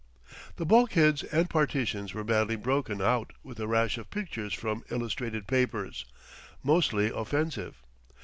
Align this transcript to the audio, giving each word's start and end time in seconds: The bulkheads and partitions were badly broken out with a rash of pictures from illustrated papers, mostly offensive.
The 0.55 0.65
bulkheads 0.65 1.21
and 1.25 1.47
partitions 1.47 2.15
were 2.15 2.23
badly 2.23 2.55
broken 2.55 3.03
out 3.03 3.33
with 3.43 3.59
a 3.59 3.67
rash 3.67 3.99
of 3.99 4.09
pictures 4.09 4.51
from 4.51 4.83
illustrated 4.89 5.45
papers, 5.45 6.05
mostly 6.63 7.11
offensive. 7.13 7.83